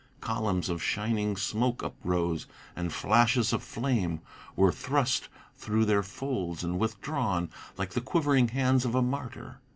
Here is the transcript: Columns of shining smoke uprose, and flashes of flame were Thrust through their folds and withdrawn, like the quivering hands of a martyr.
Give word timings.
Columns 0.19 0.67
of 0.67 0.81
shining 0.81 1.37
smoke 1.37 1.83
uprose, 1.83 2.47
and 2.75 2.91
flashes 2.91 3.53
of 3.53 3.61
flame 3.61 4.19
were 4.55 4.71
Thrust 4.71 5.29
through 5.55 5.85
their 5.85 6.01
folds 6.01 6.63
and 6.63 6.79
withdrawn, 6.79 7.51
like 7.77 7.91
the 7.91 8.01
quivering 8.01 8.47
hands 8.47 8.83
of 8.83 8.95
a 8.95 9.03
martyr. 9.03 9.59